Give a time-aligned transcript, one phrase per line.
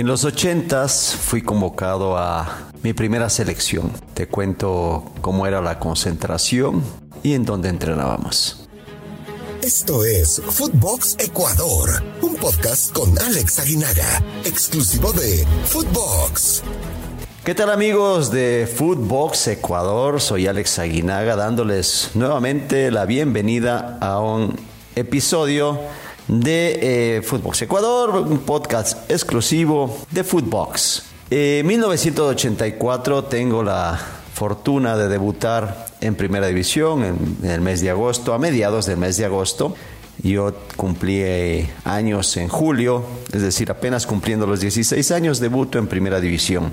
[0.00, 3.92] En los ochentas fui convocado a mi primera selección.
[4.14, 6.82] Te cuento cómo era la concentración
[7.22, 8.66] y en dónde entrenábamos.
[9.60, 16.62] Esto es Footbox Ecuador, un podcast con Alex Aguinaga, exclusivo de Footbox.
[17.44, 20.22] ¿Qué tal amigos de Footbox Ecuador?
[20.22, 24.58] Soy Alex Aguinaga dándoles nuevamente la bienvenida a un
[24.96, 25.78] episodio
[26.30, 31.02] de eh, Footbox Ecuador, un podcast exclusivo de Footbox.
[31.28, 34.00] En 1984 tengo la
[34.32, 39.16] fortuna de debutar en Primera División en, el mes de agosto, a mediados del mes
[39.16, 39.74] de agosto.
[40.22, 45.88] Yo cumplí eh, años en julio, es decir, apenas cumpliendo los 16 años, debuto en
[45.88, 46.70] Primera División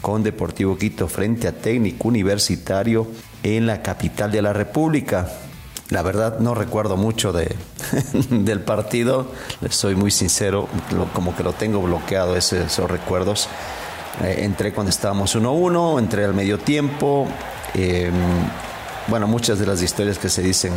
[0.00, 3.08] con Deportivo Quito frente a Técnico Universitario
[3.42, 5.28] en la capital de la República.
[5.90, 7.54] La verdad no recuerdo mucho de,
[8.30, 9.26] del partido,
[9.70, 10.68] soy muy sincero,
[11.12, 13.48] como que lo tengo bloqueado esos recuerdos.
[14.22, 17.26] Eh, entré cuando estábamos 1-1, entré al medio tiempo.
[17.74, 18.12] Em,
[19.08, 20.72] bueno, muchas de las historias que se dicen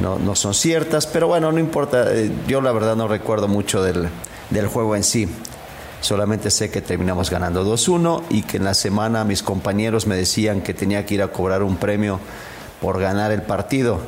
[0.00, 2.12] no, no son ciertas, pero bueno, no importa.
[2.12, 4.08] Eh, yo la verdad no recuerdo mucho del,
[4.50, 5.28] del juego en sí.
[6.00, 10.60] Solamente sé que terminamos ganando 2-1 y que en la semana mis compañeros me decían
[10.60, 12.20] que tenía que ir a cobrar un premio
[12.80, 14.00] por ganar el partido.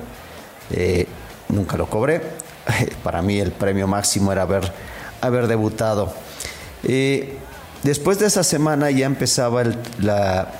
[0.70, 1.06] Eh,
[1.48, 2.20] nunca lo cobré.
[3.02, 4.72] Para mí el premio máximo era haber,
[5.20, 6.12] haber debutado.
[6.84, 7.36] Eh,
[7.82, 9.64] después de esa semana ya empezaba
[9.98, 10.52] la,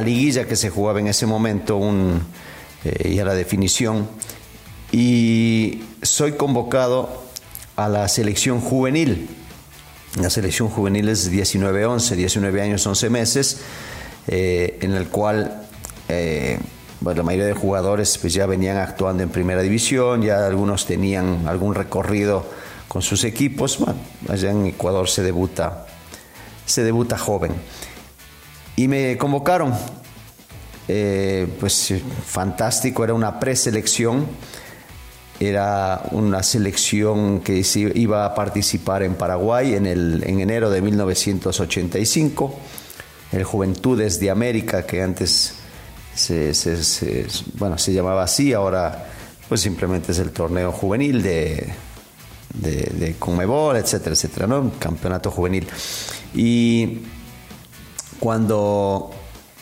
[0.00, 2.22] liguilla que se jugaba en ese momento, un,
[2.84, 4.08] eh, ya la definición,
[4.92, 7.22] y soy convocado
[7.76, 9.28] a la selección juvenil.
[10.20, 13.60] La selección juvenil es 19-11, 19 años, 11 meses,
[14.26, 15.68] en el cual
[17.00, 21.74] la mayoría de jugadores pues ya venían actuando en primera división, ya algunos tenían algún
[21.74, 22.44] recorrido
[22.88, 23.78] con sus equipos.
[24.28, 25.86] Allá en Ecuador se debuta,
[26.66, 27.52] se debuta joven.
[28.76, 29.74] Y me convocaron.
[30.90, 31.92] Eh, pues
[32.24, 34.26] fantástico, era una preselección,
[35.38, 37.62] era una selección que
[37.94, 42.54] iba a participar en Paraguay en, el, en enero de 1985,
[43.32, 45.56] el Juventudes de América, que antes
[46.18, 49.06] se, bueno, se llamaba así, ahora
[49.48, 51.72] pues simplemente es el torneo juvenil de,
[52.54, 54.72] de, Conmebol, etcétera, etcétera, ¿no?
[54.78, 55.66] Campeonato juvenil.
[56.34, 56.98] Y
[58.18, 59.10] cuando,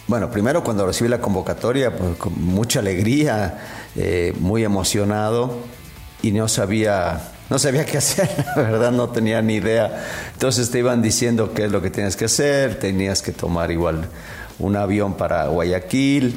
[0.08, 3.58] bueno, primero cuando recibí la convocatoria, pues con mucha alegría,
[3.94, 5.58] eh, muy emocionado
[6.22, 10.04] y no sabía, no sabía qué hacer, la verdad no tenía ni idea.
[10.32, 14.08] Entonces te iban diciendo qué es lo que tienes que hacer, tenías que tomar igual
[14.58, 16.34] un avión para Guayaquil,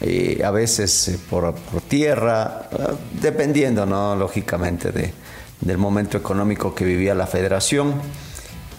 [0.00, 1.54] eh, a veces eh, por,
[1.88, 4.16] tierra, eh, dependiendo, ¿no?
[4.16, 5.12] lógicamente, de,
[5.60, 7.94] del momento económico que vivía la federación.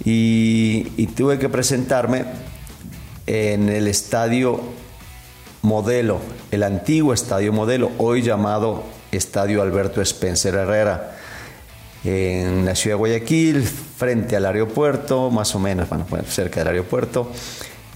[0.04, 2.26] Y, tuve que presentarme
[3.28, 4.62] en el estadio
[5.62, 6.20] modelo,
[6.50, 11.18] el antiguo estadio modelo, hoy llamado Estadio Alberto Spencer Herrera,
[12.04, 17.30] en la ciudad de Guayaquil, frente al aeropuerto, más o menos, bueno, cerca del aeropuerto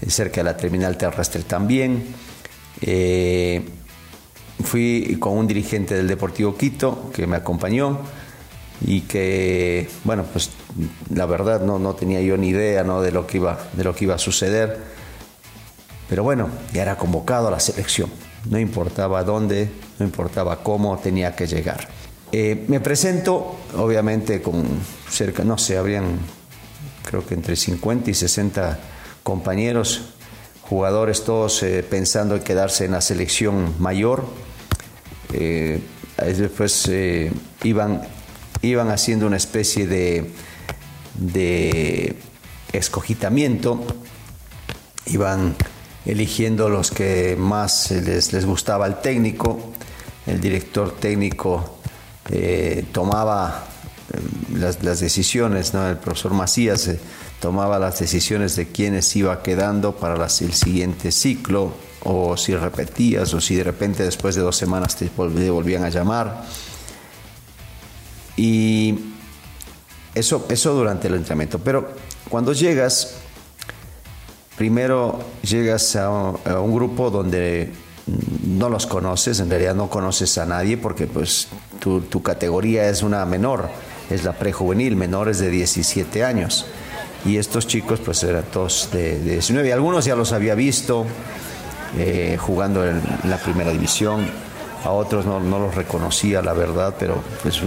[0.08, 2.04] cerca de la terminal terrestre también.
[2.80, 3.64] Eh,
[4.62, 8.00] fui con un dirigente del Deportivo Quito que me acompañó
[8.84, 10.50] y que, bueno, pues
[11.14, 13.00] la verdad no, no tenía yo ni idea ¿no?
[13.00, 14.78] de, lo que iba, de lo que iba a suceder.
[16.08, 18.10] Pero bueno, ya era convocado a la selección.
[18.50, 21.88] No importaba dónde, no importaba cómo, tenía que llegar.
[22.30, 24.64] Eh, me presento, obviamente, con
[25.08, 26.18] cerca, no sé, habrían
[27.06, 28.78] creo que entre 50 y 60
[29.26, 30.02] compañeros,
[30.62, 34.24] jugadores todos eh, pensando en quedarse en la selección mayor.
[35.32, 35.80] Eh,
[36.16, 37.32] después eh,
[37.64, 38.02] iban,
[38.62, 40.30] iban haciendo una especie de,
[41.18, 42.14] de
[42.72, 43.84] escogitamiento,
[45.06, 45.56] iban
[46.04, 49.58] eligiendo los que más les, les gustaba el técnico,
[50.28, 51.80] el director técnico
[52.92, 53.66] tomaba
[54.54, 55.88] las, las, decisiones, ¿no?
[55.88, 56.90] el profesor Macías
[57.40, 61.72] tomaba las decisiones de quiénes iba quedando para el siguiente ciclo,
[62.02, 66.44] o si repetías, o si de repente después de dos semanas te volvían a llamar.
[68.36, 68.94] Y
[70.14, 71.58] eso, eso durante el entrenamiento.
[71.58, 71.90] Pero
[72.28, 73.14] cuando llegas,
[74.56, 77.72] primero llegas a un, grupo donde
[78.46, 81.48] no los conoces, en realidad no conoces a nadie porque pues
[81.80, 83.68] tu, tu categoría es una menor,
[84.10, 86.66] es la prejuvenil, menores de 17 años
[87.26, 91.04] y estos chicos pues eran todos de, 19 y algunos ya los había visto
[91.98, 94.26] eh, jugando en la primera división,
[94.84, 97.60] a otros no, los reconocía la verdad, pero pues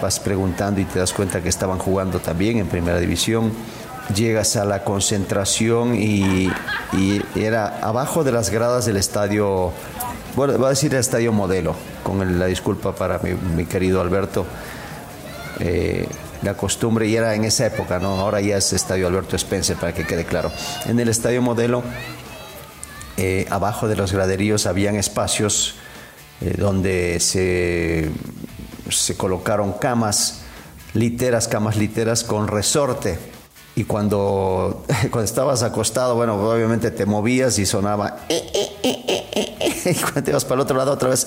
[0.00, 3.52] vas preguntando y te das cuenta que estaban jugando también en primera división.
[4.14, 6.50] llegas a la concentración y,
[7.34, 9.72] era abajo de las gradas del estadio,
[10.34, 14.44] bueno, voy a decir el estadio modelo, con la disculpa para mi, querido Alberto.
[15.60, 16.06] Eh,
[16.42, 18.20] la costumbre y era en esa época, ¿no?
[18.20, 20.52] Ahora ya es Estadio Alberto Spencer, para que quede claro.
[20.86, 21.82] En el Estadio Modelo,
[23.16, 25.74] eh, abajo de los graderíos habían espacios
[26.40, 28.10] eh, donde se,
[28.90, 30.42] se colocaron camas
[30.94, 33.18] literas, camas literas con resorte.
[33.74, 38.18] Y cuando, cuando estabas acostado, bueno, obviamente te movías y sonaba.
[38.28, 41.26] y cuando te ibas para el otro lado otra vez.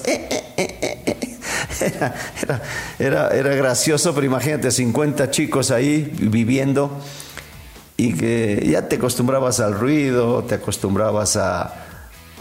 [1.81, 2.61] Era,
[2.99, 6.91] era, era, gracioso, pero imagínate, 50 chicos ahí viviendo
[7.97, 11.73] y que ya te acostumbrabas al ruido, te acostumbrabas a,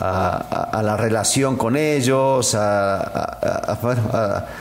[0.00, 3.76] a, la relación con ellos, a,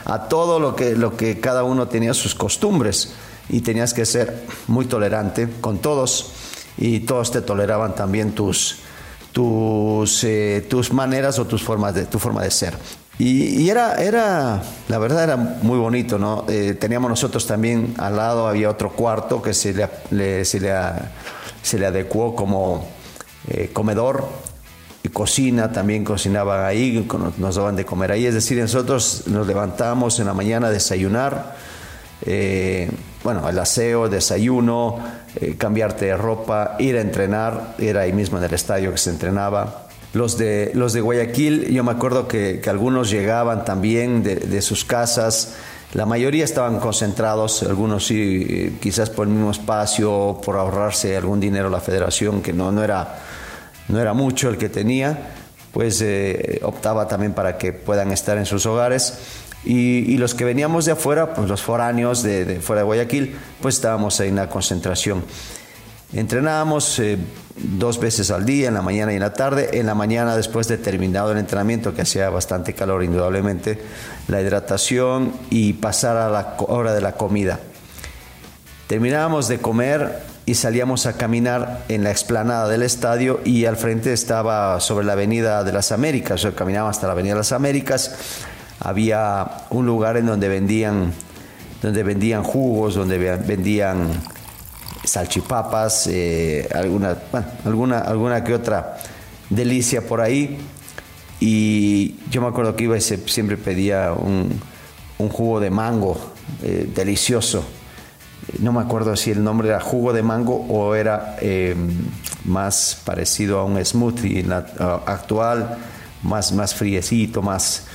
[0.04, 3.14] a, todo lo que, lo que cada uno tenía sus costumbres.
[3.48, 6.32] Y tenías que ser muy tolerante con todos
[6.78, 8.78] y todos te toleraban también tus,
[9.32, 12.76] tus, eh, tus maneras o tus formas de, tu forma de ser.
[13.18, 16.46] Y, era, era, la verdad era muy bonito, ¿no?
[16.48, 20.72] Eh, teníamos nosotros también al lado, había otro cuarto que se le, se le,
[21.62, 22.88] se le adecuó como
[23.48, 24.26] eh, comedor
[25.02, 27.06] y cocina, también cocinaban ahí,
[27.36, 28.24] nos daban de comer ahí.
[28.24, 31.56] Es decir, nosotros nos levantábamos en la mañana a desayunar,
[33.32, 34.98] bueno, el aseo, desayuno,
[35.36, 39.10] eh, cambiarte de ropa, ir a entrenar, era ahí mismo en el estadio que se
[39.10, 39.86] entrenaba.
[40.14, 45.54] Los de, los de Guayaquil, yo me acuerdo que, algunos llegaban también de, sus casas,
[45.94, 51.38] la mayoría estaban concentrados, algunos sí, eh, quizás por el mismo espacio, por ahorrarse algún
[51.38, 53.20] dinero la federación, que no, no era
[53.86, 55.30] no era mucho el que tenía,
[55.72, 59.18] pues eh, optaba también para que puedan estar en sus hogares.
[59.64, 64.18] Y, los que veníamos de afuera, pues los foráneos de, fuera de Guayaquil, pues estábamos
[64.20, 65.22] ahí en la concentración.
[66.12, 67.18] Entrenábamos eh,
[67.56, 69.78] dos veces al día, en la mañana y en la tarde.
[69.78, 73.80] En la mañana, después de terminado el entrenamiento, que hacía bastante calor indudablemente,
[74.28, 77.60] la hidratación y pasar a la hora de la comida.
[78.88, 84.12] Terminábamos de comer y salíamos a caminar en la explanada del estadio y al frente
[84.12, 88.16] estaba sobre la Avenida de las Américas, yo caminaba hasta la Avenida de las Américas,
[88.80, 91.12] había un lugar en donde vendían,
[91.82, 94.08] donde vendían jugos, donde vendían
[95.04, 97.16] salchipapas, eh, alguna,
[97.64, 98.98] alguna, que otra
[99.48, 100.58] delicia por ahí.
[101.38, 104.60] Y yo me acuerdo que iba y siempre pedía un,
[105.30, 106.18] jugo de mango
[106.62, 107.62] eh, delicioso
[108.58, 111.74] no me acuerdo si el nombre era jugo de mango o era eh,
[112.44, 114.46] más parecido a un smoothie
[115.06, 115.78] actual,
[116.22, 117.86] más, más friecito, más,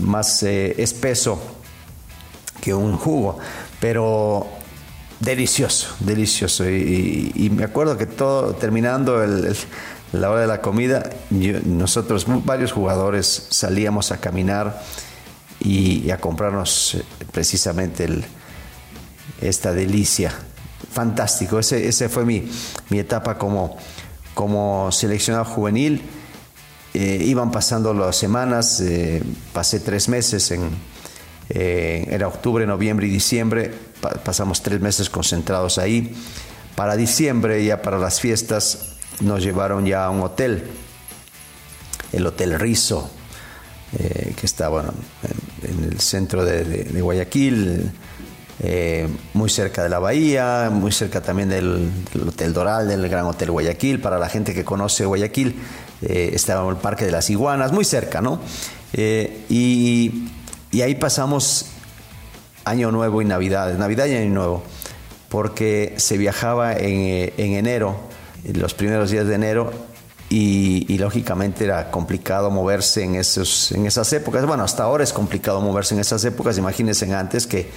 [0.00, 1.40] más eh, espeso
[2.60, 3.38] que un jugo,
[3.80, 4.46] pero
[5.20, 6.68] delicioso, delicioso.
[6.68, 9.22] Y, me acuerdo que todo, terminando
[10.12, 14.82] la hora de la comida, nosotros, varios jugadores, salíamos a caminar
[15.60, 18.08] y a comprarnos eh, precisamente
[19.40, 20.32] esta delicia.
[20.92, 22.48] Fantástico, ese, ese fue mi,
[22.90, 23.76] mi etapa como,
[24.34, 26.02] como seleccionado juvenil.
[26.96, 29.20] Eh, iban pasando las semanas, eh,
[29.52, 30.70] pasé tres meses en,
[31.48, 33.74] eh, era octubre, noviembre y diciembre,
[34.24, 36.14] pasamos tres meses concentrados ahí.
[36.76, 40.70] Para diciembre, ya para las fiestas, nos llevaron ya a un hotel,
[42.12, 43.10] el Hotel Rizo,
[43.90, 44.94] que bueno,
[45.62, 47.90] en, el centro de, Guayaquil,
[49.32, 51.90] muy cerca de la bahía, muy cerca también del,
[52.28, 54.00] Hotel Doral, del Gran Hotel Guayaquil.
[54.00, 55.54] Para la gente que conoce Guayaquil,
[56.08, 58.40] eh, el Parque de las Iguanas, muy cerca, ¿no?
[58.92, 60.30] Eh, y,
[60.80, 61.66] ahí pasamos
[62.64, 64.62] Año Nuevo y Navidad, Navidad y Año Nuevo,
[65.28, 67.96] porque se viajaba en, enero,
[68.44, 69.72] en los primeros días de enero,
[70.30, 74.44] y, y, lógicamente era complicado moverse en, esos, en esas épocas.
[74.46, 77.70] Bueno, hasta ahora es complicado moverse en esas épocas, imagínense antes que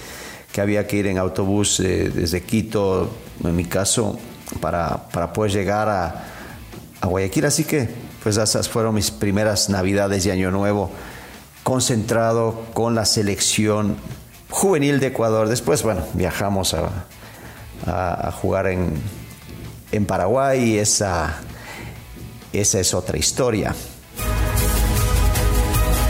[0.51, 3.09] que había que ir en autobús eh, desde Quito,
[3.43, 4.17] en mi caso,
[4.59, 6.25] para, para poder llegar a,
[7.01, 7.45] a, Guayaquil.
[7.45, 7.89] Así que,
[8.23, 10.91] pues esas fueron mis primeras navidades y año nuevo,
[11.63, 13.97] concentrado con la selección
[14.49, 15.47] juvenil de Ecuador.
[15.47, 17.05] Después, bueno, viajamos a,
[18.41, 18.93] jugar en,
[19.91, 21.37] en Paraguay y esa,
[22.51, 23.75] esa es otra historia.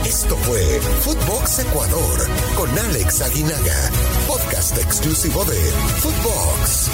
[0.08, 3.90] Esto fue Footbox Ecuador con Alex Aguinaga,
[4.26, 5.56] podcast exclusivo de
[6.00, 6.90] Footbox.